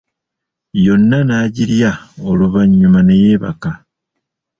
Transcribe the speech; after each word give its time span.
Yonna 0.85 1.19
n'agirya 1.27 1.91
oluvanyuma 2.29 2.99
ne 3.03 3.15
yebaka. 3.23 3.71